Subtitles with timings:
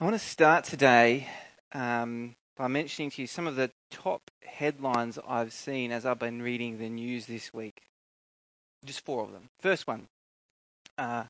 [0.00, 1.28] I want to start today
[1.72, 6.42] um, by mentioning to you some of the top headlines I've seen as I've been
[6.42, 7.80] reading the news this week.
[8.84, 9.50] Just four of them.
[9.60, 10.08] First one
[10.98, 11.24] uh,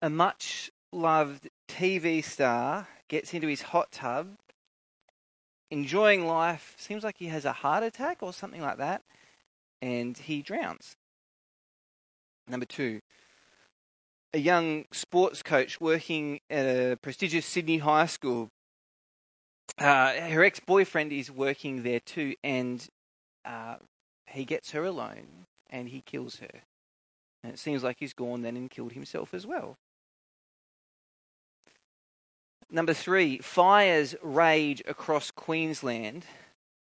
[0.00, 4.28] a much loved TV star gets into his hot tub,
[5.70, 6.74] enjoying life.
[6.78, 9.02] Seems like he has a heart attack or something like that,
[9.82, 10.96] and he drowns.
[12.48, 13.00] Number two,
[14.34, 18.50] a young sports coach working at a prestigious Sydney high school.
[19.78, 22.86] Uh, her ex boyfriend is working there too, and
[23.44, 23.76] uh,
[24.26, 26.62] he gets her alone and he kills her.
[27.42, 29.76] And it seems like he's gone then and killed himself as well.
[32.70, 36.26] Number three, fires rage across Queensland.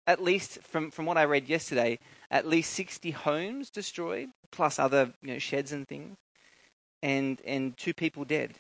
[0.07, 1.99] At least, from, from what I read yesterday,
[2.31, 6.15] at least 60 homes destroyed, plus other you know, sheds and things
[7.01, 8.55] and and two people dead.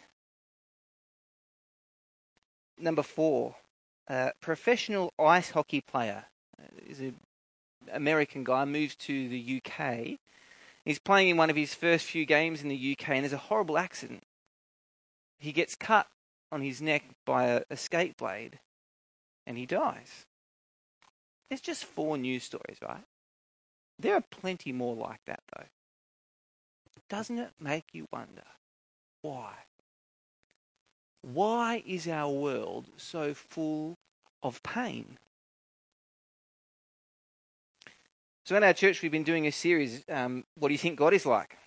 [2.79, 3.55] Number four,
[4.07, 6.25] a professional ice hockey player
[6.61, 7.15] uh, is an
[7.91, 10.19] American guy moves to the UK.
[10.85, 13.37] He's playing in one of his first few games in the UK, and there's a
[13.37, 14.23] horrible accident.
[15.39, 16.07] He gets cut
[16.51, 18.59] on his neck by a, a skate blade,
[19.45, 20.25] and he dies.
[21.49, 23.03] There's just four news stories, right?
[23.99, 25.65] There are plenty more like that, though.
[27.09, 28.43] Doesn't it make you wonder
[29.21, 29.53] why?
[31.21, 33.97] Why is our world so full
[34.43, 35.17] of pain?
[38.45, 41.13] So, in our church, we've been doing a series, um, What Do You Think God
[41.13, 41.57] is Like?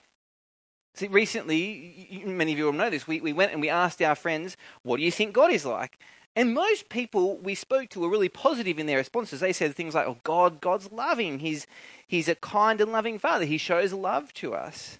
[0.94, 4.14] See, recently, many of you will know this, we, we went and we asked our
[4.14, 5.98] friends, What do you think God is like?
[6.36, 9.40] And most people we spoke to were really positive in their responses.
[9.40, 11.38] They said things like, Oh, God, God's loving.
[11.38, 11.66] He's,
[12.06, 13.44] he's a kind and loving Father.
[13.44, 14.98] He shows love to us.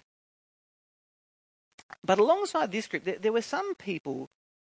[2.03, 4.29] But alongside this group, there, there were some people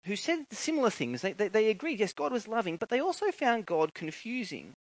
[0.06, 1.22] who said similar things.
[1.22, 4.74] They, they, they agreed, yes, God was loving, but they also found God confusing.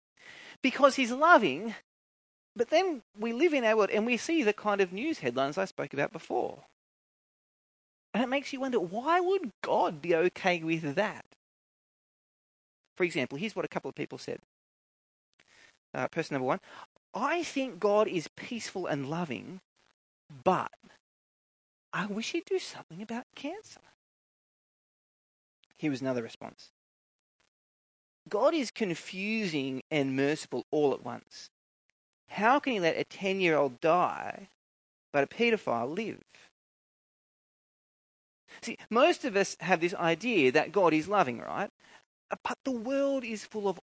[0.62, 1.74] Because he's loving,
[2.56, 5.58] but then we live in our world and we see the kind of news headlines
[5.58, 6.64] I spoke about before.
[8.12, 11.24] And it makes you wonder why would God be okay with that?
[12.96, 14.40] For example, here's what a couple of people said.
[15.94, 16.60] Uh, person number one
[17.14, 19.60] I think God is peaceful and loving,
[20.44, 20.70] but
[21.92, 23.80] I wish he'd do something about cancer.
[25.76, 26.70] Here was another response
[28.28, 31.50] God is confusing and merciful all at once.
[32.28, 34.48] How can he let a 10 year old die,
[35.12, 36.22] but a paedophile live?
[38.62, 41.70] See, most of us have this idea that God is loving, right?
[42.42, 43.80] But the world is full of,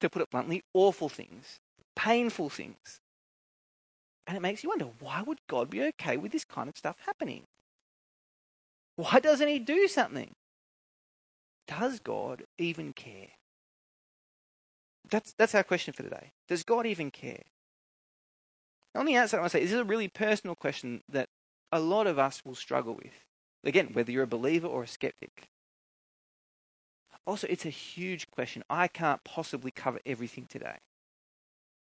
[0.00, 1.60] to put it bluntly, awful things,
[1.94, 3.00] painful things.
[4.30, 6.94] And it makes you wonder why would God be okay with this kind of stuff
[7.04, 7.42] happening?
[8.94, 10.30] Why doesn't He do something?
[11.66, 13.30] Does God even care?
[15.10, 16.30] That's, that's our question for today.
[16.48, 17.42] Does God even care?
[18.94, 21.28] On the outside, I want to say this is a really personal question that
[21.72, 23.24] a lot of us will struggle with.
[23.64, 25.48] Again, whether you're a believer or a skeptic.
[27.26, 28.62] Also, it's a huge question.
[28.70, 30.76] I can't possibly cover everything today.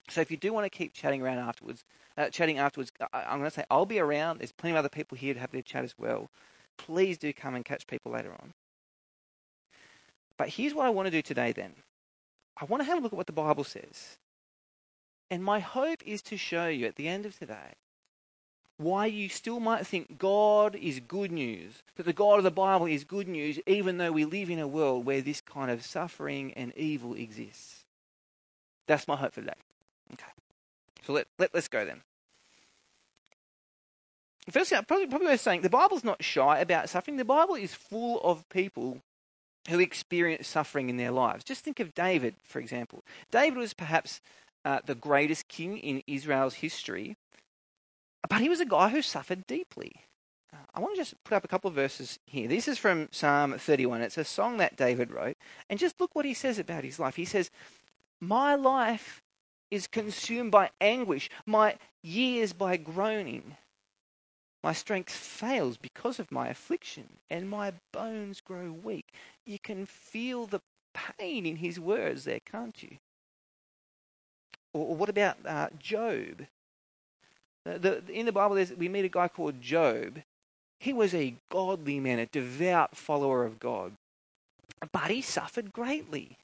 [0.10, 1.84] So if you do want to keep chatting around afterwards,
[2.18, 4.40] uh, chatting afterwards, I, am going to say I'll be around.
[4.40, 6.30] There's plenty of other people here to have their chat as well.
[6.78, 8.54] Please do come and catch people later on.
[10.38, 11.74] But here's what I want to do today then.
[12.60, 14.18] I want to have a look at what the Bible says.
[15.30, 17.76] And my hope is to show you at the end of today
[18.78, 22.86] why you still might think God is good news, that the God of the Bible
[22.86, 26.54] is good news, even though we live in a world where this kind of suffering
[26.54, 27.84] and evil exists.
[28.86, 29.54] That's my hope for today.
[31.08, 32.02] So let, let, let's go then.
[34.52, 37.16] Firstly, probably, probably worth saying the Bible's not shy about suffering.
[37.16, 39.02] The Bible is full of people
[39.70, 41.46] who experience suffering in their lives.
[41.46, 43.06] Just think of David, for example.
[43.32, 44.20] David was perhaps
[44.66, 47.16] uh, the greatest king in Israel's history,
[48.30, 49.94] but he was a guy who suffered deeply.
[50.54, 52.50] Uh, I want to just put up a couple of verses here.
[52.50, 54.02] This is from Psalm 31.
[54.02, 55.38] It's a song that David wrote.
[55.70, 57.16] And just look what he says about his life.
[57.16, 57.50] He says,
[58.20, 59.22] My life
[59.72, 63.58] is consumed by anguish, my years by groaning.
[64.64, 69.14] My strength fails because of my affliction, and my bones grow weak.
[69.46, 70.62] You can feel the
[70.94, 72.98] pain in his words there, can't you?
[74.74, 76.48] Or, or what about uh, Job?
[77.66, 80.22] The, the, in the Bible, we meet a guy called Job.
[80.80, 83.94] He was a godly man, a devout follower of God,
[84.92, 86.38] but he suffered greatly.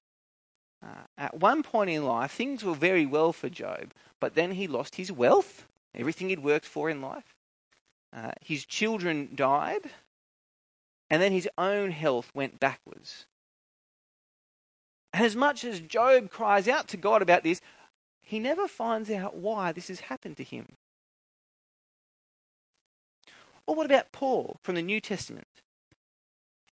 [0.83, 4.67] Uh, at one point in life, things were very well for Job, but then he
[4.67, 5.65] lost his wealth,
[5.95, 7.35] everything he'd worked for in life.
[8.11, 9.89] Uh, his children died,
[11.09, 13.27] And then his own health went backwards.
[15.13, 17.61] And as much as Job cries out to God about this,
[18.21, 20.75] he never finds out why this has happened to him.
[23.67, 25.47] Or what about Paul from the New Testament?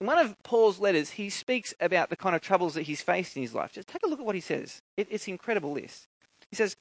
[0.05, 3.37] In one of Paul's letters, he speaks about the kind of troubles that he's faced
[3.37, 3.73] in his life.
[3.73, 4.83] Just take a look at what he says.
[4.99, 6.09] It, it's incredible list.
[6.51, 6.77] He says,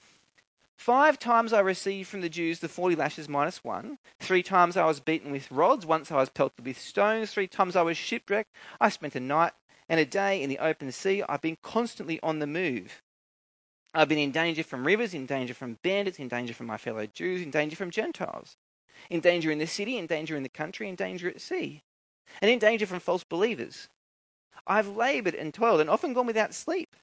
[0.76, 3.98] Five times I received from the Jews the 40 lashes minus one.
[4.20, 5.86] Three times I was beaten with rods.
[5.86, 7.32] Once I was pelted with stones.
[7.32, 8.52] Three times I was shipwrecked.
[8.82, 9.54] I spent a night
[9.88, 11.24] and a day in the open sea.
[11.30, 13.02] I've been constantly on the move.
[13.94, 17.06] I've been in danger from rivers, in danger from bandits, in danger from my fellow
[17.06, 18.58] Jews, in danger from Gentiles,
[19.10, 21.84] in danger in the city, in danger in the country, in danger at sea,
[22.42, 23.88] and in danger from false believers.
[24.66, 26.96] I've laboured and toiled and often gone without sleep.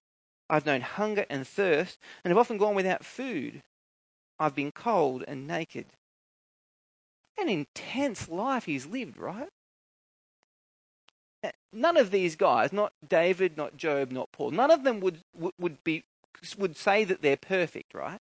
[0.49, 3.63] I've known hunger and thirst and have often gone without food.
[4.39, 5.87] I've been cold and naked.
[7.39, 9.49] An intense life he's lived, right?
[11.43, 15.21] Eh, none of these guys, not David, not Job, not Paul, none of them would,
[15.59, 16.05] would, be,
[16.59, 18.21] would say that they're perfect, right?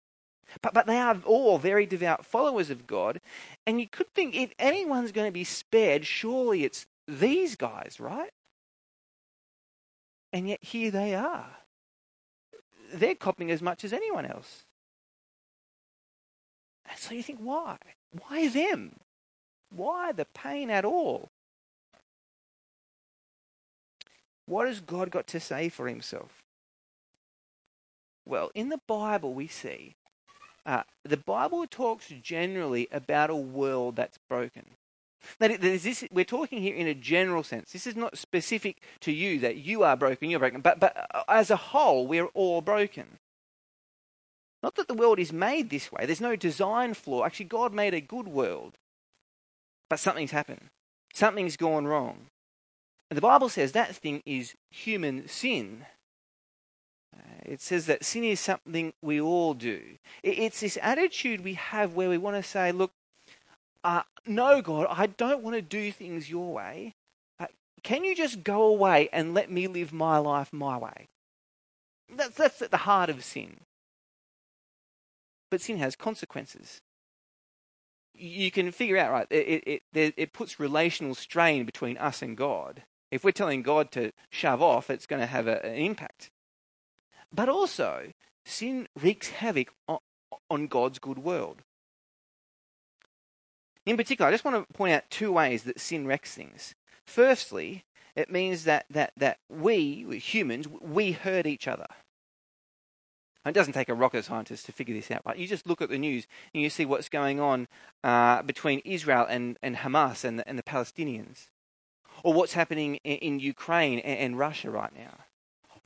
[0.60, 3.20] But, but they are all very devout followers of God.
[3.66, 8.30] And you could think if anyone's going to be spared, surely it's these guys, right?
[10.32, 11.56] And yet here they are
[12.92, 14.64] they're copying as much as anyone else.
[16.88, 17.78] And so you think, why?
[18.10, 18.96] Why them?
[19.70, 21.30] Why the pain at all?
[24.46, 26.42] What has God got to say for himself?
[28.26, 29.94] Well, in the Bible, we see
[30.64, 34.64] uh, the Bible talks generally about a world that's broken.
[35.38, 37.72] This, we're talking here in a general sense.
[37.72, 41.22] This is not specific to you that you are broken, you're broken, but, but uh,
[41.28, 43.18] as a whole, we're all broken.
[44.62, 47.24] Not that the world is made this way, there's no design flaw.
[47.24, 48.74] Actually, God made a good world.
[49.88, 50.70] But something's happened,
[51.14, 52.26] something's gone wrong.
[53.10, 55.86] And the Bible says that thing is human sin.
[57.52, 59.82] It says that sin is something we all do.
[60.22, 62.92] It's this attitude we have where we want to say, look,
[63.84, 66.94] uh, no, God, I don't want to do things your way.
[67.38, 67.48] Uh,
[67.82, 71.08] can you just go away and let me live my life my way?
[72.16, 73.58] That's, that's at the heart of sin.
[75.50, 76.80] But sin has consequences.
[78.14, 82.84] You can figure out, right, it, it, it puts relational strain between us and God.
[83.10, 86.30] If we're telling God to shove off, it's going to have a, an impact.
[87.32, 88.12] But also,
[88.44, 91.62] sin wreaks havoc on, God's good world.
[93.86, 96.74] In particular, I just want to point out two ways that sin wrecks things.
[97.06, 97.84] Firstly,
[98.14, 101.86] it means that, that, that we, humans, we hurt each other.
[103.44, 105.36] It doesn't take a rocket scientist to figure this out, right?
[105.36, 107.66] You just look at the news and you see what's going on
[108.04, 111.48] uh, between Israel and, and Hamas and the, and the Palestinians,
[112.22, 115.24] or what's happening in, in Ukraine and, and, Russia right now.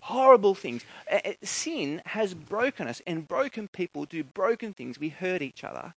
[0.06, 0.84] Horrible things.
[1.42, 5.00] Sin has broken us, and broken people do broken things.
[5.00, 5.94] We hurt each other.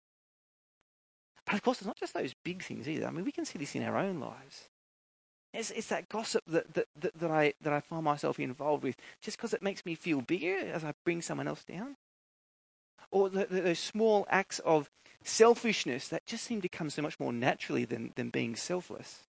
[1.46, 3.06] But of course, it's not just those big things either.
[3.06, 4.70] I mean, we can see this in our own lives.
[5.54, 8.96] It's, it's that gossip that, that, that, that, I, that I find myself involved with
[9.22, 11.98] just because it makes me feel bigger as I bring someone else down.
[13.12, 14.90] Or the, the, those small acts of
[15.22, 19.27] selfishness that just seem to come so much more naturally than, than being selfless.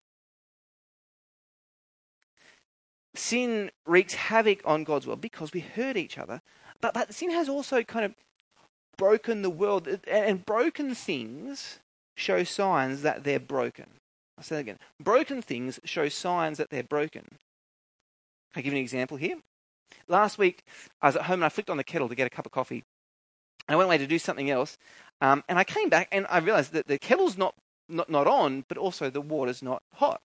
[3.14, 6.40] Sin wreaks havoc on God's world because we hurt each other.
[6.80, 8.14] But, but sin has also kind of
[8.96, 9.88] broken the world.
[10.08, 11.78] And broken things
[12.16, 13.86] show signs that they're broken.
[14.36, 14.78] I'll say that again.
[15.00, 17.24] Broken things show signs that they're broken.
[18.54, 19.38] I'll give you an example here.
[20.08, 20.64] Last week,
[21.00, 22.52] I was at home and I flicked on the kettle to get a cup of
[22.52, 22.82] coffee.
[23.68, 24.76] I went away to do something else,
[25.20, 27.54] um, and I came back and I realized that the kettle's not,
[27.88, 30.20] not, not on, but also the water's not hot.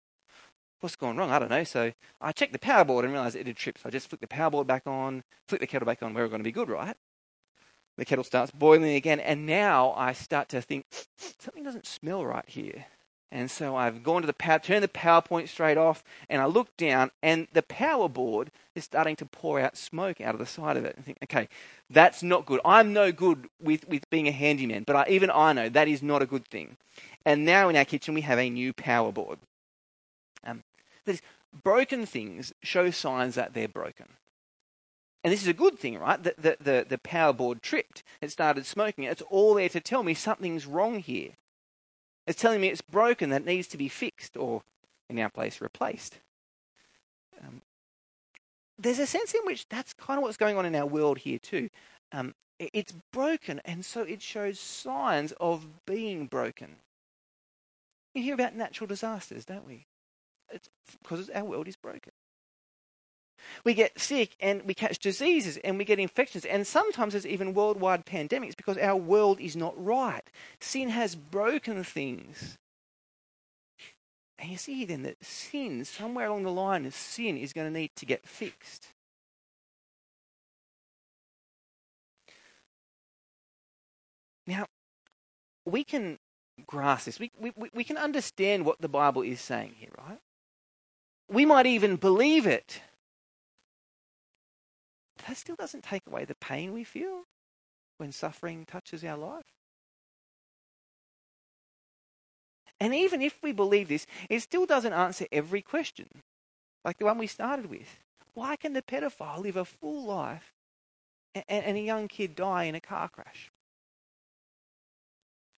[0.80, 1.32] What's gone wrong?
[1.32, 1.64] I don't know.
[1.64, 1.92] So
[2.22, 3.82] I checked the power board and realized it had tripped.
[3.82, 6.14] So I just flicked the power board back on, flicked the kettle back on.
[6.14, 6.96] We're going to be good, right?
[7.98, 10.86] the kettle starts boiling again, and now I start to think
[11.40, 12.86] something doesn't smell right here.
[13.30, 16.76] And so I've gone to the power, turned the PowerPoint straight off, and I look
[16.78, 20.78] down, and the power board is starting to pour out smoke out of the side
[20.78, 20.96] of it.
[20.96, 21.50] And think, okay,
[21.90, 22.62] that's not good.
[22.64, 26.02] I'm no good with, with being a handyman, but I, even I know that is
[26.02, 26.78] not a good thing.
[27.26, 29.40] And now in our kitchen, we have a new power board.
[31.08, 31.22] Um,
[31.64, 34.08] broken things show signs that they're broken.
[35.24, 36.22] And this is a good thing, right?
[36.22, 38.04] The, the, the, the power board tripped.
[38.22, 39.06] It started smoking.
[39.06, 41.32] It's all there to tell me something's wrong here.
[42.28, 44.62] It's telling me it's broken, that it needs to be fixed, or
[45.10, 46.20] in our place, replaced.
[47.42, 47.62] Um,
[48.78, 51.40] there's a sense in which that's kind of what's going on in our world here,
[51.40, 51.70] too.
[52.12, 56.78] Um, it's broken, and so it shows signs of being broken.
[58.14, 59.87] We hear about natural disasters, don't we?
[60.52, 60.70] It's
[61.02, 62.14] because our world is broken.
[63.64, 66.46] We get sick and we catch diseases and we get infections.
[66.46, 70.24] And sometimes there's even worldwide pandemics because our world is not right.
[70.60, 72.58] Sin has broken things.
[74.40, 77.92] And you see then that sin, somewhere along the line, sin is going to need
[77.96, 78.90] to get fixed.
[84.46, 84.68] Now,
[85.66, 86.20] we can
[86.66, 87.20] grasp this.
[87.20, 90.20] We, we, we can understand what the Bible is saying here, right?
[91.30, 92.82] We might even believe it
[95.28, 97.24] that still doesn't take away the pain we feel
[97.98, 99.44] when suffering touches our life.
[102.80, 106.08] And even if we believe this, it still doesn't answer every question,
[106.86, 107.98] like the one we started with.
[108.34, 110.54] Why can the pedophile live a full life
[111.34, 113.52] and, a young kid die in a car crash?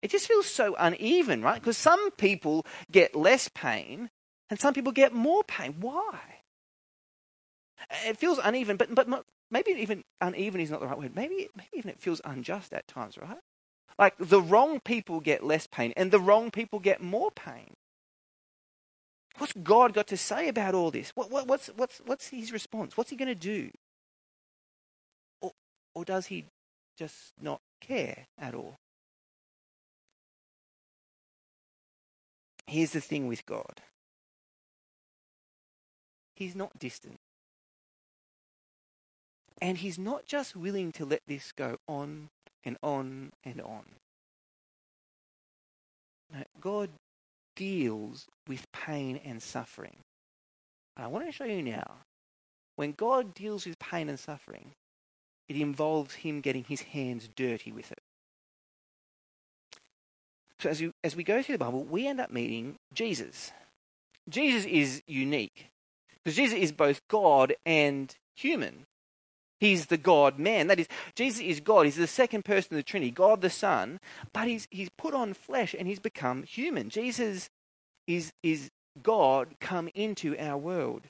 [0.02, 1.60] It just feels so uneven, right?
[1.60, 4.10] Because some people get less pain
[4.50, 5.76] and some people get more pain.
[5.80, 6.20] Why?
[8.06, 9.08] It feels uneven, but, but
[9.52, 11.16] maybe even uneven is not the right word.
[11.16, 13.38] Maybe, maybe even it feels unjust at times, right?
[13.98, 17.74] Like the wrong people get less pain and the wrong people get more pain.
[19.38, 21.12] What's God got to say about all this?
[21.16, 22.98] What, what, what's, what's, what's his response?
[22.98, 23.72] What's he going to do?
[25.42, 25.52] Or,
[25.96, 26.46] or does he
[26.98, 28.76] just not care at all?
[32.68, 33.82] Here's the thing with God
[36.40, 37.20] He's not distant.
[39.62, 42.30] And he's not just willing to let this go on
[42.64, 43.84] and on and on.
[46.34, 46.90] No, God
[47.58, 49.98] deals with pain and suffering.
[50.96, 51.98] I want to show you now.
[52.78, 54.72] When God deals with pain and suffering,
[55.50, 58.00] it involves him getting his hands dirty with it.
[60.60, 63.52] So as, you, as we go through the Bible, we end up meeting Jesus.
[64.30, 65.70] Jesus is unique
[66.24, 68.86] because Jesus is both God and human.
[69.60, 70.68] He's the God man.
[70.68, 71.86] That is, Jesus is God.
[71.86, 74.00] He's the second person of the Trinity, God the Son,
[74.34, 76.90] but he's, he's put on flesh and he's become human.
[76.90, 77.50] Jesus
[78.08, 78.72] is, is
[79.02, 81.08] God come into our world.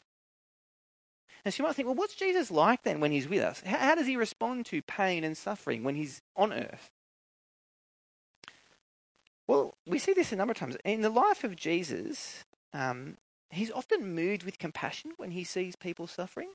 [1.46, 3.62] And so you might think, well, what's Jesus like then when he's with us?
[3.66, 6.92] How, how does he respond to pain and suffering when he's on earth?
[9.48, 10.78] Well, we see this a number of times.
[10.84, 13.18] In the life of Jesus, um,
[13.52, 16.52] he's often moved with compassion when he sees people suffering.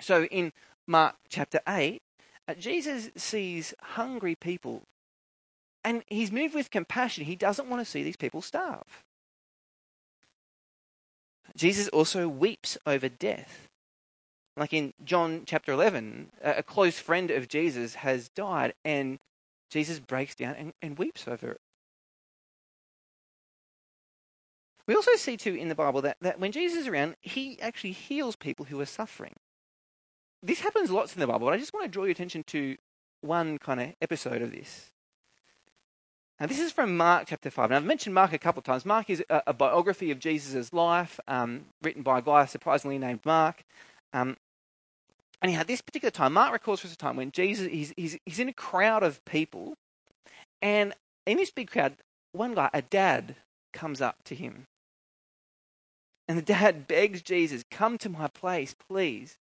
[0.00, 0.52] So in
[0.86, 2.02] Mark chapter 8,
[2.48, 4.82] uh, Jesus sees hungry people
[5.84, 7.24] and he's moved with compassion.
[7.24, 9.04] He doesn't want to see these people starve.
[11.56, 13.68] Jesus also weeps over death.
[14.56, 19.18] Like in John chapter 11, a close friend of Jesus has died, and
[19.70, 21.58] Jesus breaks down and, and weeps over
[24.86, 27.92] We also see, too, in the Bible that, that when Jesus is around, he actually
[27.92, 29.32] heals people who are suffering
[30.46, 32.76] this happens lots in the Bible, but I just want to draw your attention to
[33.20, 34.90] one kind of episode of this.
[36.38, 37.70] Now, this is from Mark chapter 5.
[37.70, 38.84] And I've mentioned Mark a couple of times.
[38.84, 43.20] Mark is a, a biography of Jesus' life, um, written by a guy surprisingly named
[43.24, 43.64] Mark.
[44.12, 44.36] Um,
[45.42, 48.38] anyhow, this particular time, Mark records for us a time when Jesus he's, he's, he's
[48.38, 49.74] in a crowd of people.
[50.60, 50.92] And
[51.26, 51.96] in this big crowd,
[52.32, 53.36] one guy, a dad,
[53.72, 54.66] comes up to him.
[56.28, 59.38] And the dad begs Jesus, Come to my place, please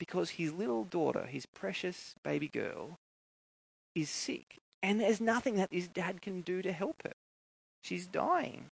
[0.00, 2.98] because his little daughter, his precious baby girl,
[3.94, 4.56] is sick.
[4.82, 7.12] And there's nothing that his dad can do to help her.
[7.84, 8.70] She's dying.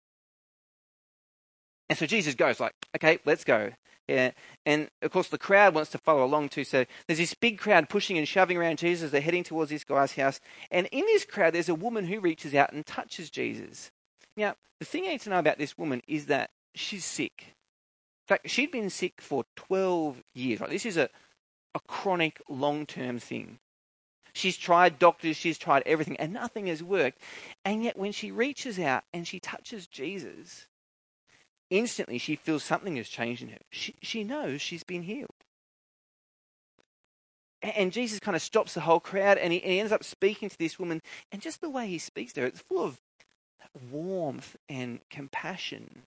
[1.88, 3.70] And so Jesus goes like, okay, let's go.
[4.06, 4.32] Yeah.
[4.66, 6.64] And of course the crowd wants to follow along too.
[6.64, 9.10] So there's this big crowd pushing and shoving around Jesus.
[9.10, 10.40] They're heading towards this guy's house.
[10.70, 13.90] And in this crowd, there's a woman who reaches out and touches Jesus.
[14.36, 17.54] Now, the thing you need to know about this woman is that she's sick.
[18.24, 20.60] In fact, she'd been sick for 12 years.
[20.60, 20.70] Right?
[20.70, 21.08] This is a,
[21.74, 23.58] a chronic, long term thing.
[24.32, 27.20] She's tried doctors, she's tried everything, and nothing has worked.
[27.64, 30.66] And yet, when she reaches out and she touches Jesus,
[31.70, 33.58] instantly she feels something has changed in her.
[33.70, 35.30] She, she knows she's been healed.
[37.62, 40.50] And Jesus kind of stops the whole crowd and he, and he ends up speaking
[40.50, 41.00] to this woman.
[41.32, 43.00] And just the way he speaks to her, it's full of
[43.90, 46.02] warmth and compassion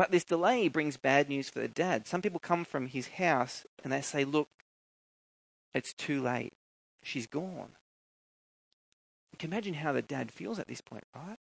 [0.00, 2.06] but this delay brings bad news for the dad.
[2.06, 4.48] Some people come from his house and they say, Look,
[5.74, 6.54] it's too late.
[7.02, 7.72] She's gone.
[9.30, 11.36] You can imagine how the dad feels at this point, right?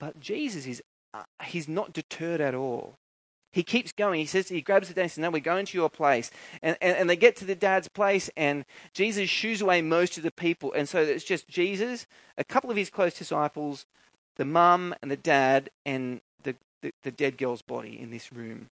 [0.00, 0.82] But Jesus is
[1.12, 2.94] uh, he's not deterred at all.
[3.52, 4.20] he keeps going.
[4.20, 6.30] He says, he grabs the dad and says, No, we're going to your place.
[6.62, 10.22] And, and, and they get to the dad's place, and Jesus shoos away most of
[10.22, 10.72] the people.
[10.72, 12.06] And so it's just Jesus,
[12.38, 13.84] a couple of his close disciples,
[14.36, 16.22] the mum and the dad, and
[16.82, 18.68] the, the, dead girl's body in this room.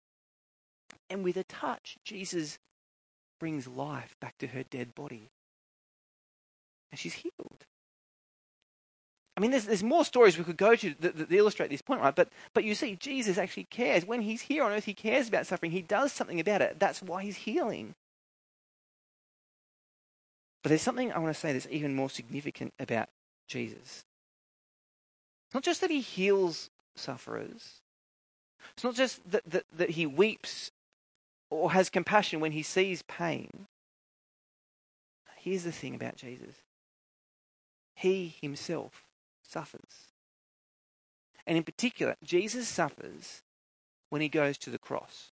[1.08, 2.58] And with a touch, Jesus
[3.38, 5.30] brings life back to her dead body.
[6.90, 7.64] And she's healed.
[9.36, 12.02] I mean, there's, there's more stories we could go to that, that illustrate this point,
[12.02, 12.14] right?
[12.14, 14.04] But, but you see, Jesus actually cares.
[14.04, 15.72] When he's here on earth, he cares about suffering.
[15.72, 16.78] He does something about it.
[16.78, 17.94] That's why he's healing.
[20.62, 23.08] But there's something I want to say that's even more significant about
[23.48, 24.04] Jesus.
[25.46, 27.81] It's not just that he heals sufferers,
[28.74, 30.70] it's not just that, that, that he weeps
[31.50, 33.66] or has compassion when he sees pain.
[35.36, 36.54] Here's the thing about Jesus
[37.94, 39.04] he himself
[39.42, 40.08] suffers.
[41.46, 43.42] And in particular, Jesus suffers
[44.10, 45.30] when he goes to the cross.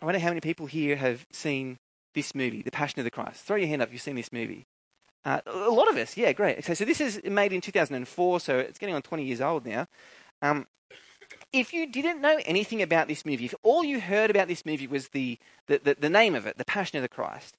[0.00, 1.78] I wonder how many people here have seen
[2.14, 3.44] this movie, The Passion of the Christ.
[3.44, 4.66] Throw your hand up if you've seen this movie.
[5.26, 6.56] Uh, a lot of us, yeah, great.
[6.58, 9.88] Okay, so this is made in 2004, so it's getting on 20 years old now.
[10.40, 10.68] Um,
[11.52, 14.86] if you didn't know anything about this movie, if all you heard about this movie
[14.86, 17.56] was the, the, the, the name of it, The Passion of the Christ,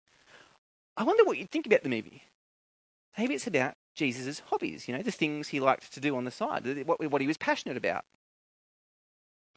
[0.96, 2.24] I wonder what you'd think about the movie.
[3.18, 6.32] Maybe it's about Jesus' hobbies, you know, the things he liked to do on the
[6.32, 8.06] side, what, what he was passionate about.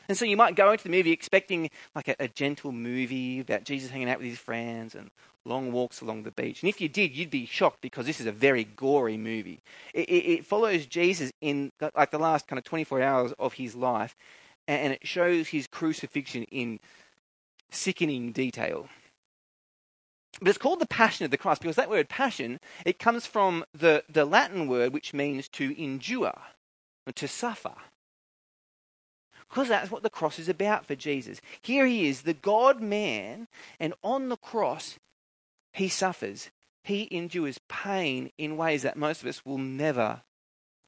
[0.08, 3.64] And so you might go into the movie expecting like a, a, gentle movie about
[3.64, 5.10] Jesus hanging out with his friends and
[5.44, 6.62] long walks along the beach.
[6.62, 9.60] And if you did, you'd be shocked because this is a very gory movie.
[9.94, 13.74] It, it, it follows Jesus in like the last kind of 24 hours of his
[13.74, 14.16] life,
[14.66, 16.80] and, and it shows his crucifixion in
[17.70, 18.88] sickening detail.
[20.40, 23.64] But it's called the Passion of the Christ because that word passion, it comes from
[23.74, 26.38] the, the Latin word which means to endure,
[27.14, 27.74] to suffer.
[29.50, 31.40] Because that's what the cross is about for Jesus.
[31.60, 33.48] Here he is, the God man,
[33.80, 34.98] and on the cross,
[35.72, 36.50] he suffers.
[36.84, 40.22] He endures pain in ways that most of us will never,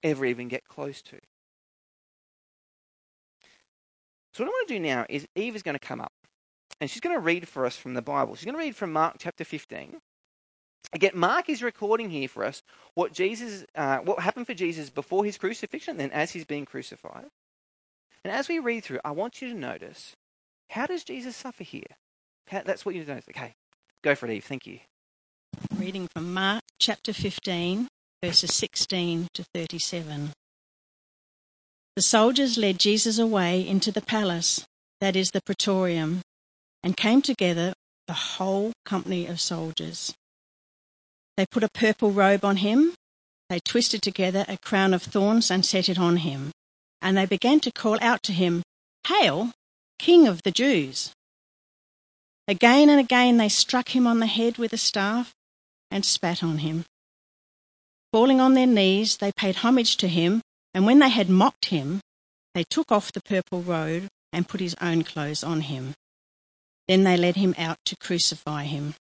[0.02, 1.18] ever even get close to.
[4.32, 6.12] So, what I want to do now is Eve is going to come up
[6.80, 8.34] and she's going to read for us from the Bible.
[8.34, 10.00] She's going to read from Mark chapter 15.
[10.94, 12.62] Again, Mark is recording here for us
[12.94, 17.26] what Jesus, uh, what happened for Jesus before his crucifixion, then as he's being crucified.
[18.24, 20.14] And as we read through, I want you to notice
[20.70, 21.96] how does Jesus suffer here?
[22.48, 23.26] How, that's what you notice.
[23.28, 23.54] Okay,
[24.02, 24.44] go for it, Eve.
[24.44, 24.78] Thank you.
[25.76, 27.88] Reading from Mark chapter 15,
[28.22, 30.32] verses 16 to 37.
[31.94, 34.64] The soldiers led Jesus away into the palace,
[35.00, 36.22] that is the praetorium,
[36.82, 37.74] and came together
[38.06, 40.14] the whole company of soldiers.
[41.36, 42.94] They put a purple robe on him,
[43.50, 46.50] they twisted together a crown of thorns and set it on him,
[47.02, 48.62] and they began to call out to him,
[49.08, 49.52] Hail,
[49.98, 51.12] King of the Jews!
[52.48, 55.32] Again and again they struck him on the head with a staff
[55.90, 56.84] and spat on him.
[58.12, 60.40] Falling on their knees, they paid homage to him,
[60.74, 62.00] and when they had mocked him,
[62.54, 65.94] they took off the purple robe and put his own clothes on him.
[66.88, 68.94] Then they led him out to crucify him.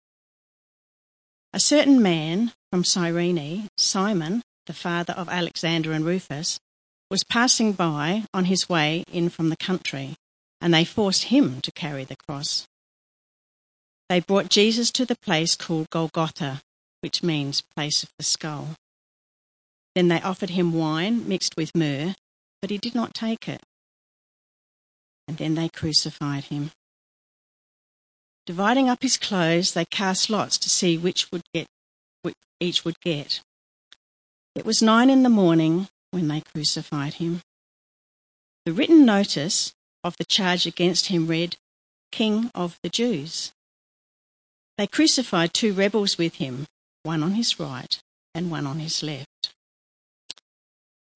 [1.53, 6.59] A certain man from Cyrene, Simon, the father of Alexander and Rufus,
[7.11, 10.17] was passing by on his way in from the country,
[10.61, 12.67] and they forced him to carry the cross.
[14.09, 16.63] They brought Jesus to the place called Golgotha,
[17.01, 18.77] which means place of the skull.
[19.95, 22.15] Then they offered him wine mixed with myrrh,
[22.61, 23.63] but he did not take it.
[25.27, 26.71] And then they crucified him.
[28.47, 31.67] Dividing up his clothes, they cast lots to see which would get
[32.23, 33.41] which each would get.
[34.55, 37.43] It was nine in the morning when they crucified him.
[38.67, 39.73] The written notice
[40.05, 41.57] of the charge against him read,
[42.13, 43.53] King of the Jews.
[44.77, 46.67] They crucified two rebels with him,
[47.03, 48.01] one on his right
[48.35, 49.55] and one on his left.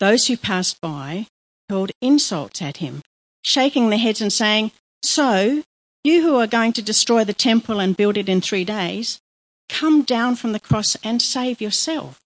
[0.01, 1.27] Those who passed by
[1.69, 3.03] hurled insults at him,
[3.43, 5.63] shaking their heads and saying, So
[6.03, 9.21] you who are going to destroy the temple and build it in three days,
[9.69, 12.21] come down from the cross and save yourself.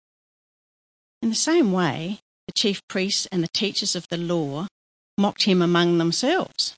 [1.23, 4.67] In the same way, the chief priests and the teachers of the law
[5.19, 6.75] mocked him among themselves.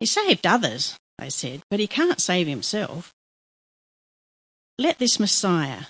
[0.00, 3.12] He saved others, they said, but he can't save himself.
[4.78, 5.82] Let this Messiah,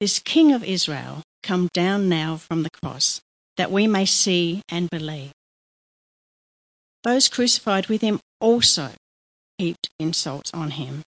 [0.00, 3.22] this King of Israel, come down now from the cross,
[3.56, 5.32] that we may see and believe.
[7.02, 8.90] Those crucified with him also
[9.56, 11.02] heaped insults on him.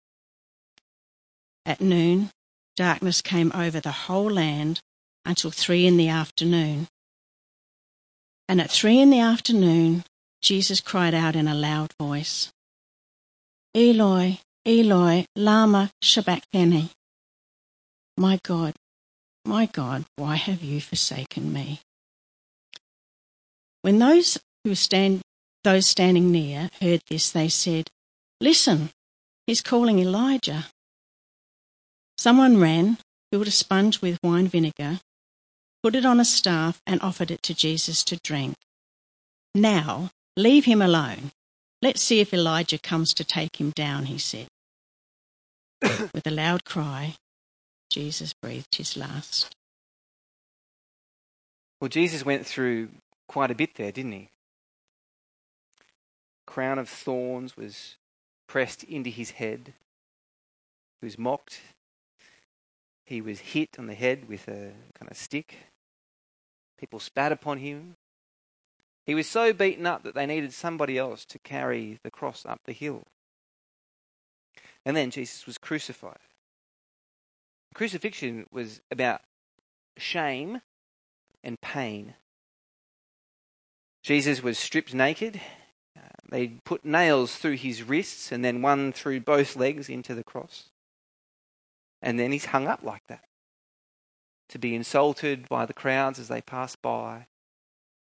[1.64, 2.30] At noon,
[2.76, 4.80] darkness came over the whole land
[5.24, 6.86] until three in the afternoon.
[8.48, 10.04] And at three in the afternoon,
[10.40, 12.50] Jesus cried out in a loud voice,
[13.74, 16.90] Eloi, Eloi, lama sabachthani.
[18.16, 18.74] My God,
[19.44, 21.80] my God, why have you forsaken me?
[23.82, 25.20] When those who stand,
[25.64, 27.90] those standing near heard this, they said,
[28.40, 28.90] Listen,
[29.46, 30.66] he's calling Elijah.
[32.16, 32.98] Someone ran,
[33.30, 35.00] filled a sponge with wine vinegar,
[35.82, 38.54] put it on a staff, and offered it to Jesus to drink.
[39.54, 41.32] Now, leave him alone.
[41.80, 44.48] Let's see if Elijah comes to take him down, he said.
[45.82, 47.14] With a loud cry,
[47.90, 49.54] Jesus breathed his last.
[51.80, 52.88] Well, Jesus went through
[53.28, 54.28] quite a bit there, didn't he?
[56.46, 57.96] Crown of thorns was
[58.48, 59.74] pressed into his head.
[61.00, 61.60] He was mocked.
[63.04, 65.56] He was hit on the head with a kind of stick.
[66.78, 67.96] People spat upon him.
[69.04, 72.60] He was so beaten up that they needed somebody else to carry the cross up
[72.64, 73.04] the hill.
[74.84, 76.18] And then Jesus was crucified.
[77.74, 79.22] Crucifixion was about
[79.96, 80.60] shame
[81.42, 82.14] and pain.
[84.02, 85.40] Jesus was stripped naked.
[85.96, 90.24] Uh, they put nails through his wrists and then one through both legs into the
[90.24, 90.70] cross.
[92.00, 93.27] And then he's hung up like that
[94.48, 97.26] to be insulted by the crowds as they pass by,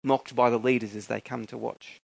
[0.04, 2.02] mocked by the leaders as they come to watch.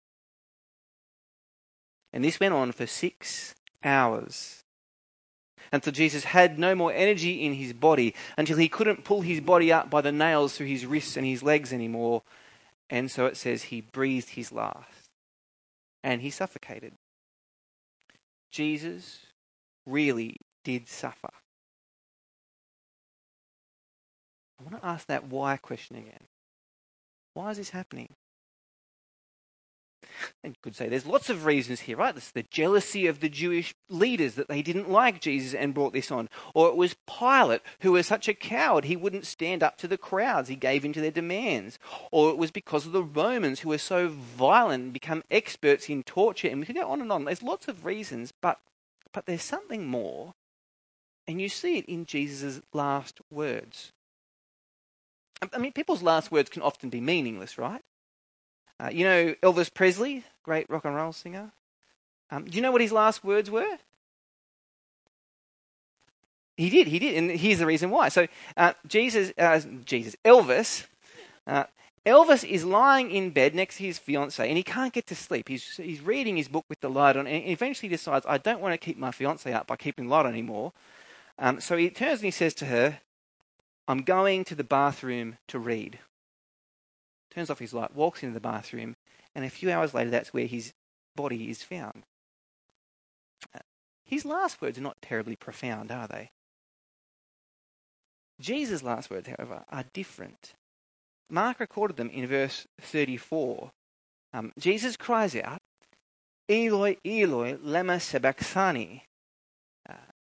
[2.13, 4.63] And this went on for six hours
[5.73, 9.73] until Jesus had no more energy in his body, until he couldn't pull his body
[9.73, 12.23] up by the nails through his wrists and his legs anymore.
[12.91, 15.09] And so it says he breathed his last
[16.03, 16.93] and he suffocated.
[18.51, 19.21] Jesus
[19.87, 21.31] really did suffer.
[24.63, 26.27] I want to ask that why question again.
[27.35, 28.15] Why is this happening?
[30.45, 32.15] And you could say there's lots of reasons here, right?
[32.15, 36.11] This the jealousy of the Jewish leaders that they didn't like Jesus and brought this
[36.11, 36.29] on.
[36.55, 39.99] Or it was Pilate, who was such a coward, he wouldn't stand up to the
[39.99, 41.79] crowds, he gave in to their demands.
[42.11, 46.03] Or it was because of the Romans, who were so violent and become experts in
[46.03, 46.49] torture.
[46.49, 47.25] And we could go on and on.
[47.25, 48.59] There's lots of reasons, but,
[49.13, 50.35] but there's something more.
[51.27, 53.93] And you see it in Jesus' last words.
[55.53, 57.83] I mean, people's last words can often be meaningless, right?
[58.79, 61.53] Uh, you know Elvis Presley, great rock and roll singer?
[62.31, 63.79] Um, do you know what his last words were?
[66.57, 68.09] He did, he did, and here's the reason why.
[68.09, 68.27] So,
[68.57, 70.87] uh, Jesus, uh, Jesus, Elvis,
[71.47, 71.65] uh,
[72.05, 75.49] Elvis is lying in bed next to his fiancee, and he can't get to sleep.
[75.49, 78.75] He's he's reading his book with the light on, and eventually decides, I don't want
[78.75, 80.73] to keep my fiancee up by keeping the light on anymore.
[81.39, 82.99] Um, so he turns and he says to her,
[83.89, 85.99] I'm going to the bathroom to read.
[87.31, 88.97] Turns off his light, walks into the bathroom,
[89.35, 90.73] and a few hours later, that's where his
[91.17, 92.03] body is found.
[93.55, 93.61] Uh,
[94.05, 96.31] his last words are not terribly profound, are they?
[98.41, 100.55] Jesus' last words, however, are different.
[101.31, 103.71] Mark recorded them in verse 34.
[104.35, 105.59] Um, Jesus cries out,
[106.49, 109.05] Eloi, Eloi, lema sabachthani,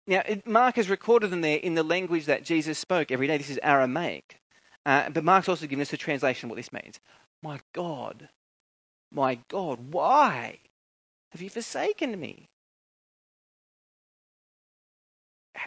[0.07, 3.37] now, Mark has recorded them there in the language that Jesus spoke every day.
[3.37, 4.39] This is Aramaic.
[4.85, 7.01] Uh, but Mark's also given us a translation of what this means.
[7.43, 8.29] My God,
[9.11, 10.59] my God, why
[11.31, 12.47] have you forsaken me?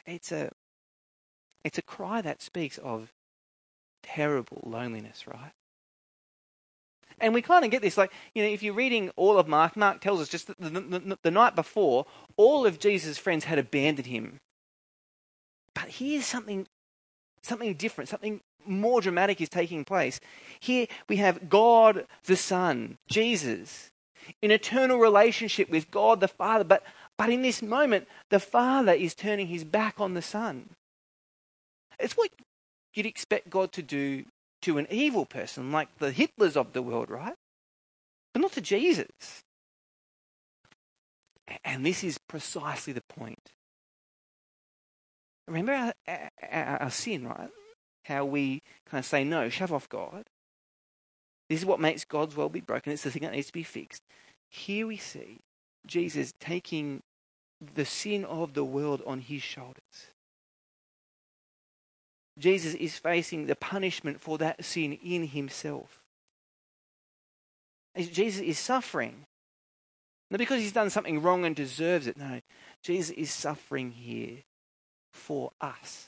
[0.07, 0.51] It's a,
[1.63, 3.13] it's a cry that speaks of
[4.03, 5.53] terrible loneliness, right?
[7.21, 9.77] And we kind of get this, like, you know, if you're reading all of Mark,
[9.77, 12.07] Mark tells us just the, the, the, the night before,
[12.37, 14.41] all of Jesus' friends had abandoned him.
[15.75, 16.67] But here's something,
[17.43, 20.21] something different, something more dramatic is taking place.
[20.61, 23.91] Here we have God the Son, Jesus,
[24.43, 26.65] in eternal relationship with God the Father.
[26.65, 26.85] But,
[27.17, 30.71] but in this moment, the Father is turning his back on the Son.
[31.99, 32.31] It's what
[32.95, 34.25] you'd expect God to do
[34.63, 37.35] to an evil person like the Hitlers of the world, right?
[38.33, 39.43] But not to Jesus.
[41.65, 43.53] And this is precisely the point.
[45.49, 45.95] Remember our,
[46.51, 47.51] our, our, sin, right?
[48.05, 50.25] How we kind of say, no, shove off God.
[51.49, 52.93] This is what makes God's world be broken.
[52.93, 54.03] It's the thing that needs to be fixed.
[54.49, 55.39] Here we see
[55.87, 57.03] Jesus taking
[57.75, 60.13] the sin of the world on his shoulders.
[62.41, 66.01] Jesus is facing the punishment for that sin in himself.
[67.97, 69.27] Jesus is suffering.
[70.31, 72.17] Not because he's done something wrong and deserves it.
[72.17, 72.41] No,
[72.83, 74.39] Jesus is suffering here
[75.13, 76.07] for us.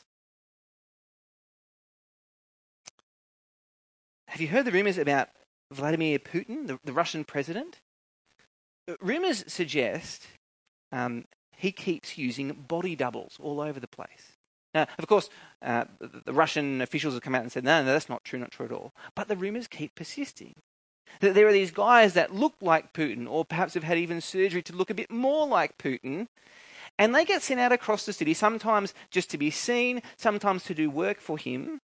[4.28, 5.28] Have you heard the rumors about
[5.70, 7.80] Vladimir Putin, the, the Russian president?
[9.00, 10.26] Rumours suggest
[10.90, 14.38] um, he keeps using body doubles all over the place.
[14.74, 15.28] Now, of course,
[15.60, 18.50] uh, the Russian officials have come out and said, no, no, that's not true, not
[18.50, 18.92] true at all.
[19.14, 20.54] But the rumours keep persisting.
[21.20, 24.62] That there are these guys that look like Putin, or perhaps have had even surgery
[24.62, 26.28] to look a bit more like Putin,
[26.98, 30.74] and they get sent out across the city, sometimes just to be seen, sometimes to
[30.74, 31.80] do work for him,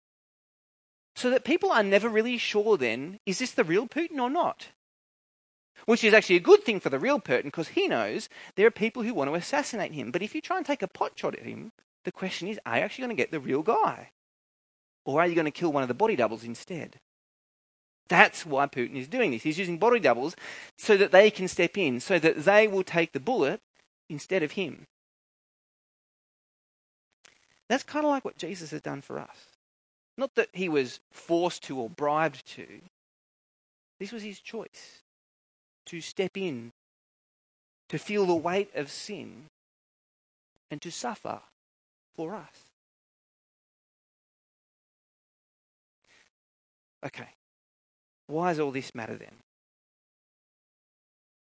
[1.15, 4.67] so that people are never really sure then, is this the real Putin or not?
[5.85, 8.71] Which is actually a good thing for the real Putin because he knows there are
[8.71, 10.11] people who want to assassinate him.
[10.11, 11.71] But if you try and take a pot shot at him,
[12.07, 14.11] the question is are you actually going to get the real guy?
[15.05, 16.95] Or are you going to kill one of the body doubles instead?
[18.07, 19.43] That's why Putin is doing this.
[19.43, 20.33] He's using body doubles
[20.77, 23.59] so that they can step in, so that they will take the bullet
[24.09, 24.85] instead of him.
[27.67, 29.37] That's kind of like what Jesus has done for us.
[30.17, 32.65] Not that he was forced to or bribed to.
[33.99, 35.01] This was his choice
[35.87, 36.71] to step in,
[37.89, 39.47] to feel the weight of sin,
[40.71, 41.41] and to suffer
[42.17, 42.71] for us.
[47.05, 47.29] Okay,
[48.25, 49.35] why does all this matter then?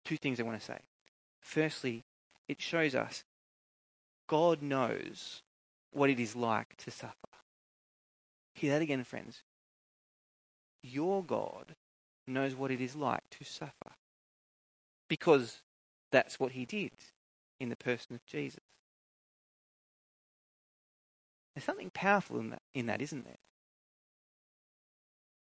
[0.03, 0.79] Two things I want to say.
[1.39, 2.03] Firstly,
[2.49, 3.23] it shows us
[4.27, 5.43] God knows
[5.91, 7.13] what it is like to suffer.
[8.55, 9.43] Hear that again, friends.
[10.81, 11.75] Your God
[12.27, 13.93] knows what it is like to suffer
[15.07, 15.62] because
[16.12, 16.91] that's what he did
[17.59, 18.59] in the person of Jesus.
[21.54, 23.38] There's something powerful in that, in that, isn't there?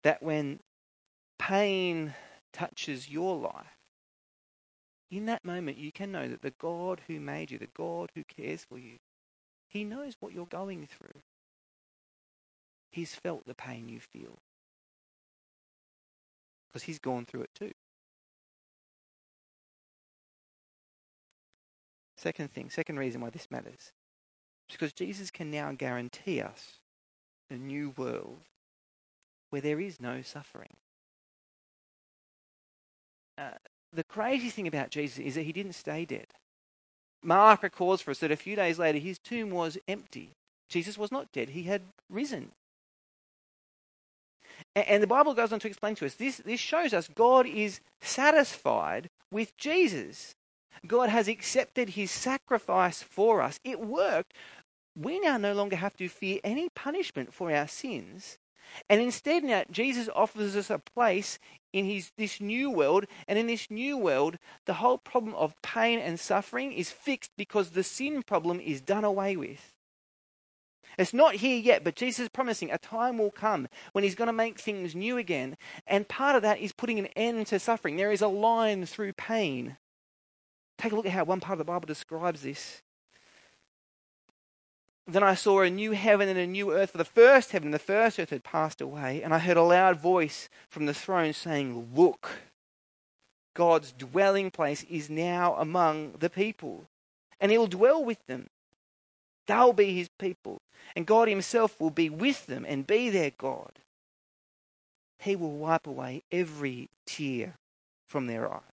[0.03, 0.61] That when
[1.39, 2.15] pain
[2.53, 3.79] touches your life,
[5.11, 8.23] in that moment you can know that the God who made you, the God who
[8.25, 8.97] cares for you,
[9.69, 11.21] he knows what you're going through.
[12.91, 14.39] He's felt the pain you feel.
[16.73, 17.73] Because he's gone through it too.
[22.17, 23.93] Second thing, second reason why this matters,
[24.73, 26.79] because Jesus can now guarantee us
[27.51, 28.41] a new world
[29.51, 30.77] where there is no suffering.
[33.39, 33.51] Uh,
[33.93, 36.27] the crazy thing about Jesus is that he didn't stay dead.
[37.23, 40.31] Mark records for us that a few days later his tomb was empty.
[40.69, 42.51] Jesus was not dead, he had risen.
[44.77, 47.81] And the Bible goes on to explain to us this, this shows us God is
[48.01, 50.35] satisfied with Jesus.
[50.87, 53.59] God has accepted his sacrifice for us.
[53.65, 54.35] It worked.
[54.97, 58.39] We now no longer have to fear any punishment for our sins.
[58.89, 61.39] And instead, now Jesus offers us a place
[61.73, 65.99] in his this new world, and in this new world, the whole problem of pain
[65.99, 69.73] and suffering is fixed because the sin problem is done away with.
[70.97, 74.29] It's not here yet, but Jesus is promising a time will come when he's going
[74.29, 75.57] to make things new again.
[75.87, 77.97] And part of that is putting an end to suffering.
[77.97, 79.77] There is a line through pain.
[80.85, 82.83] Take a look at how one part of the Bible describes this.
[85.07, 87.75] Then I saw a new heaven and a new earth, for the first heaven and
[87.75, 91.33] the first earth had passed away, and I heard a loud voice from the throne
[91.33, 92.29] saying, Look,
[93.55, 96.85] God's dwelling place is now among the people,
[97.41, 98.51] and he will dwell with them.
[99.47, 100.61] They'll be his people,
[100.95, 103.73] and God himself will be with them and be their God.
[105.19, 107.55] He will wipe away every tear
[108.07, 108.74] from their eyes.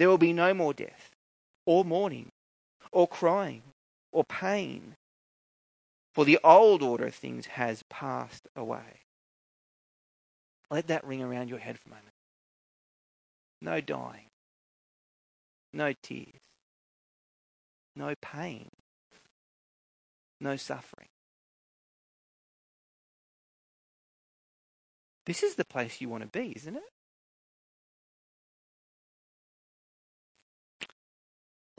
[0.00, 1.10] There will be no more death,
[1.66, 2.32] or mourning,
[2.90, 3.60] or crying,
[4.10, 4.96] or pain
[6.14, 9.02] for the old order of things has passed away.
[10.70, 12.14] Let that ring around your head for a moment.
[13.60, 14.28] No dying,
[15.74, 16.40] no tears,
[17.94, 18.70] no pain,
[20.40, 21.08] no suffering.
[25.26, 26.90] This is the place you want to be, isn't it?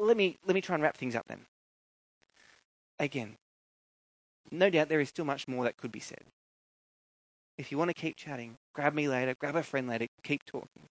[0.02, 1.46] Let me let me try and wrap things up then.
[2.98, 3.36] Again,
[4.50, 6.24] no doubt there is still much more that could be said.
[7.58, 10.88] If you want to keep chatting, grab me later, grab a friend later, keep talking.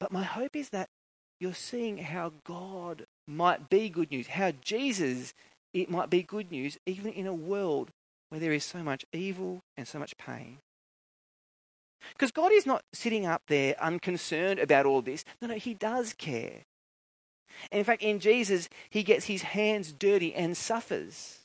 [0.00, 0.88] But my hope is that
[1.38, 5.32] you're seeing how God might be good news, how Jesus
[5.72, 7.90] it might be good news even in a world
[8.30, 10.58] where there is so much evil and so much pain.
[12.12, 15.24] Because God is not sitting up there unconcerned about all this.
[15.40, 16.62] No, no, He does care.
[17.70, 21.40] And in fact, in Jesus, He gets His hands dirty and suffers.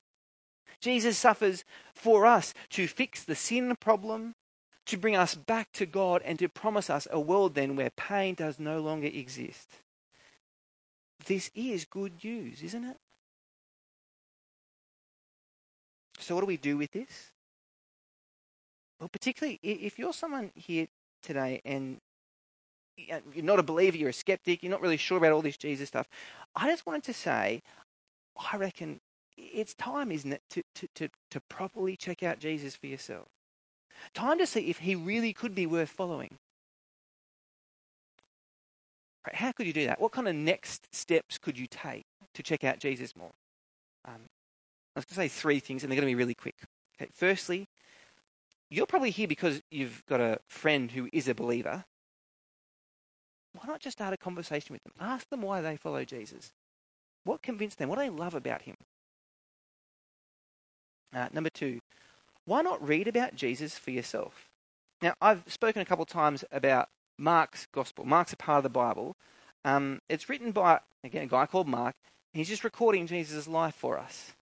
[0.82, 4.36] Jesus suffers for us to fix the sin problem,
[4.86, 8.36] to bring us back to God, and to promise us a world then where pain
[8.36, 9.70] does no longer exist.
[11.26, 12.98] This is good news, isn't it?
[16.20, 17.32] So, what do we do with this?
[19.00, 20.88] Well, particularly if you're someone here
[21.24, 22.00] today and
[23.34, 25.88] you're not a believer, you're a skeptic, you're not really sure about all this Jesus
[25.88, 26.08] stuff,
[26.56, 27.62] I just wanted to say,
[28.52, 29.00] I reckon
[29.38, 33.28] it's time, isn't it, to, to, to, to properly check out Jesus for yourself.
[34.14, 36.38] Time to see if he really could be worth following.
[39.34, 40.00] How could you do that?
[40.00, 43.32] What kind of next steps could you take to check out Jesus more?
[44.06, 44.22] Um,
[44.96, 46.56] I was going to say three things, and they're going to be really quick.
[47.00, 47.68] Okay, firstly,
[48.70, 51.86] you're probably here because you've got a friend who is a believer.
[53.54, 54.94] Why not just start a conversation with them?
[55.00, 56.52] Ask them why they follow Jesus.
[57.24, 57.90] What convinced them?
[57.90, 58.76] What do they love about him?
[61.14, 61.80] Uh, number two,
[62.46, 64.50] why not read about Jesus for yourself?
[65.02, 68.06] Now, I've spoken a couple of times about Mark's gospel.
[68.06, 69.16] Mark's a part of the Bible.
[69.66, 71.96] Um, it's written by, again, a guy called Mark.
[72.34, 74.34] He's just recording Jesus' life for us.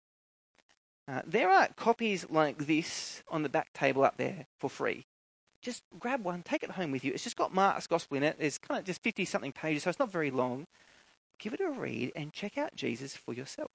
[1.09, 5.07] Uh, there are copies like this on the back table up there for free.
[5.67, 7.13] Just grab one, take it home with you.
[7.13, 8.37] It's just got Mark's gospel in it.
[8.39, 10.65] It's kind of just 50 something pages, so it's not very long.
[11.41, 13.73] Give it a read and check out Jesus for yourself.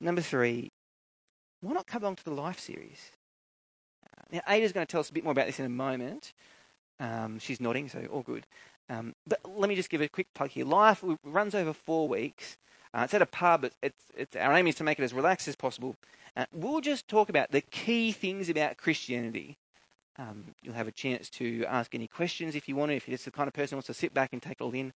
[0.00, 0.70] Number three,
[1.60, 3.10] why not come along to the Life series?
[4.30, 6.32] Now, Ada's going to tell us a bit more about this in a moment.
[6.98, 8.46] Um, she's nodding, so all good.
[8.92, 10.66] Um, but let me just give a quick plug here.
[10.66, 12.58] Life runs over four weeks.
[12.92, 13.64] Uh, it's at a pub.
[13.82, 15.96] It's, it's, our aim is to make it as relaxed as possible.
[16.36, 19.56] Uh, we'll just talk about the key things about Christianity.
[20.18, 22.96] Um, you'll have a chance to ask any questions if you want to.
[22.96, 24.64] If you're just the kind of person who wants to sit back and take it
[24.64, 24.92] all in,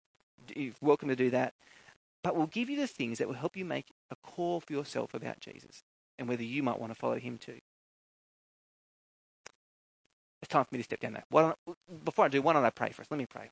[0.56, 1.54] you're welcome to do that.
[2.24, 5.14] But we'll give you the things that will help you make a call for yourself
[5.14, 5.84] about Jesus
[6.18, 7.60] and whether you might want to follow him too.
[10.42, 11.54] It's time for me to step down there.
[12.04, 13.08] Before I do, why don't I pray for us?
[13.08, 13.50] Let me pray.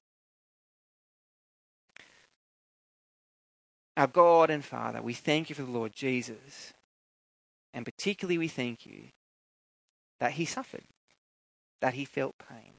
[3.97, 6.73] Our God and Father, we thank you for the Lord Jesus.
[7.75, 9.05] And particularly, we thank you
[10.21, 10.85] that he suffered,
[11.81, 12.73] that he felt pain.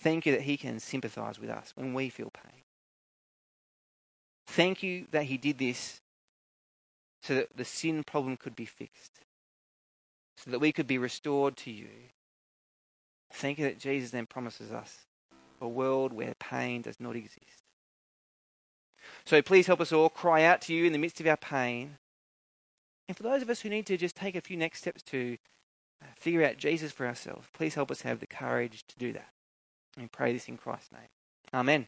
[0.00, 2.62] Thank you that he can sympathize with us when we feel pain.
[4.46, 6.00] Thank you that he did this
[7.22, 9.20] so that the sin problem could be fixed,
[10.36, 11.88] so that we could be restored to you.
[13.32, 15.06] Thank you that Jesus then promises us
[15.60, 17.63] a world where pain does not exist.
[19.24, 21.98] So please help us all cry out to you in the midst of our pain.
[23.08, 25.36] And for those of us who need to just take a few next steps to
[26.02, 29.28] uh, figure out Jesus for ourselves, please help us have the courage to do that.
[29.96, 31.08] And pray this in Christ's name.
[31.52, 31.86] Amen.